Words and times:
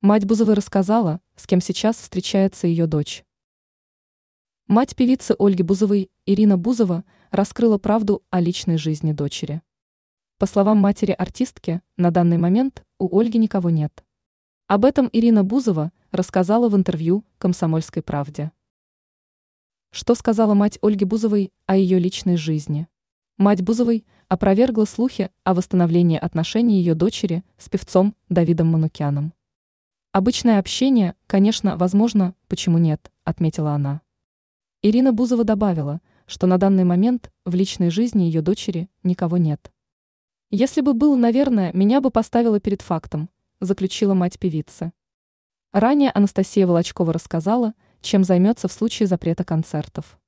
Мать 0.00 0.26
Бузовой 0.26 0.54
рассказала, 0.54 1.20
с 1.34 1.48
кем 1.48 1.60
сейчас 1.60 1.96
встречается 1.96 2.68
ее 2.68 2.86
дочь. 2.86 3.24
Мать 4.68 4.94
певицы 4.94 5.34
Ольги 5.36 5.64
Бузовой, 5.64 6.08
Ирина 6.24 6.56
Бузова, 6.56 7.02
раскрыла 7.32 7.78
правду 7.78 8.22
о 8.30 8.38
личной 8.38 8.78
жизни 8.78 9.10
дочери. 9.10 9.60
По 10.38 10.46
словам 10.46 10.78
матери 10.78 11.10
артистки, 11.10 11.82
на 11.96 12.12
данный 12.12 12.38
момент 12.38 12.84
у 13.00 13.18
Ольги 13.18 13.38
никого 13.38 13.70
нет. 13.70 14.04
Об 14.68 14.84
этом 14.84 15.10
Ирина 15.12 15.42
Бузова 15.42 15.90
рассказала 16.12 16.68
в 16.68 16.76
интервью 16.76 17.24
«Комсомольской 17.38 18.00
правде». 18.00 18.52
Что 19.90 20.14
сказала 20.14 20.54
мать 20.54 20.78
Ольги 20.80 21.04
Бузовой 21.04 21.52
о 21.66 21.76
ее 21.76 21.98
личной 21.98 22.36
жизни? 22.36 22.86
Мать 23.36 23.62
Бузовой 23.62 24.06
опровергла 24.28 24.84
слухи 24.84 25.32
о 25.42 25.54
восстановлении 25.54 26.18
отношений 26.18 26.76
ее 26.78 26.94
дочери 26.94 27.42
с 27.56 27.68
певцом 27.68 28.14
Давидом 28.28 28.68
Манукяном. 28.68 29.32
Обычное 30.12 30.58
общение, 30.58 31.14
конечно, 31.26 31.76
возможно, 31.76 32.34
почему 32.48 32.78
нет, 32.78 33.12
отметила 33.24 33.72
она. 33.72 34.00
Ирина 34.80 35.12
Бузова 35.12 35.44
добавила, 35.44 36.00
что 36.26 36.46
на 36.46 36.56
данный 36.56 36.84
момент 36.84 37.30
в 37.44 37.54
личной 37.54 37.90
жизни 37.90 38.22
ее 38.22 38.40
дочери 38.40 38.88
никого 39.02 39.36
нет. 39.36 39.70
Если 40.50 40.80
бы 40.80 40.94
было, 40.94 41.14
наверное, 41.14 41.72
меня 41.74 42.00
бы 42.00 42.10
поставило 42.10 42.58
перед 42.58 42.80
фактом, 42.80 43.28
заключила 43.60 44.14
мать 44.14 44.38
певицы. 44.38 44.92
Ранее 45.72 46.10
Анастасия 46.10 46.66
Волочкова 46.66 47.12
рассказала, 47.12 47.74
чем 48.00 48.24
займется 48.24 48.66
в 48.66 48.72
случае 48.72 49.08
запрета 49.08 49.44
концертов. 49.44 50.18